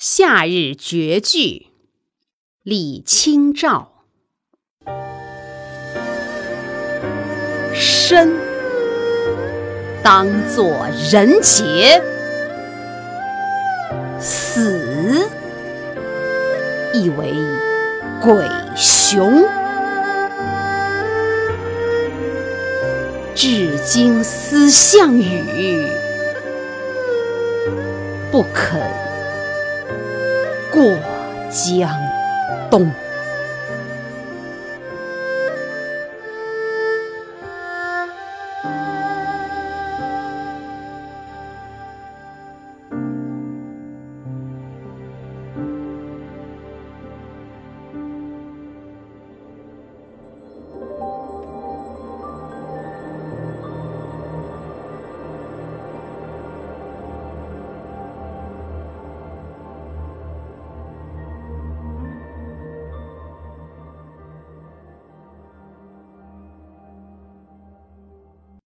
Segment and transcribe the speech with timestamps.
[0.00, 1.66] 夏日绝句，
[2.62, 4.04] 李清照。
[7.74, 8.32] 生
[10.00, 12.00] 当作人杰，
[14.20, 15.28] 死
[16.94, 17.34] 亦为
[18.22, 19.44] 鬼雄。
[23.34, 25.90] 至今思项羽，
[28.30, 29.07] 不肯。
[30.70, 30.82] 过
[31.50, 31.90] 江
[32.70, 32.90] 东。